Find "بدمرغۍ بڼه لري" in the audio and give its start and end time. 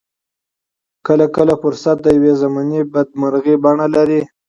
2.93-4.21